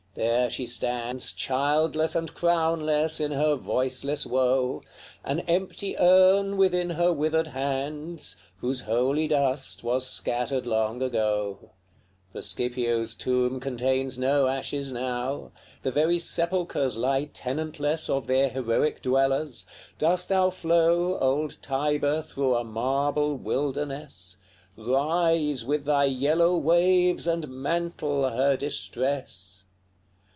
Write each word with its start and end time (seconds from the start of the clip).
there 0.13 0.49
she 0.49 0.65
stands, 0.65 1.31
Childless 1.31 2.15
and 2.15 2.35
crownless, 2.35 3.21
in 3.21 3.31
her 3.31 3.55
voiceless 3.55 4.25
woe; 4.25 4.81
An 5.23 5.39
empty 5.41 5.97
urn 5.97 6.57
within 6.57 6.89
her 6.89 7.13
withered 7.13 7.47
hands, 7.47 8.35
Whose 8.57 8.81
holy 8.81 9.29
dust 9.29 9.85
was 9.85 10.05
scattered 10.05 10.67
long 10.67 11.01
ago; 11.01 11.69
The 12.33 12.41
Scipios' 12.41 13.15
tomb 13.15 13.61
contains 13.61 14.19
no 14.19 14.47
ashes 14.47 14.91
now; 14.91 15.53
The 15.81 15.93
very 15.93 16.19
sepulchres 16.19 16.97
lie 16.97 17.29
tenantless 17.33 18.09
Of 18.09 18.27
their 18.27 18.49
heroic 18.49 19.01
dwellers: 19.01 19.65
dost 19.97 20.27
thou 20.27 20.49
flow, 20.49 21.19
Old 21.19 21.57
Tiber! 21.61 22.21
through 22.21 22.55
a 22.55 22.65
marble 22.65 23.37
wilderness? 23.37 24.39
Rise, 24.75 25.63
with 25.63 25.85
thy 25.85 26.03
yellow 26.03 26.57
waves, 26.57 27.27
and 27.27 27.47
mantle 27.47 28.29
her 28.29 28.57
distress! 28.57 29.59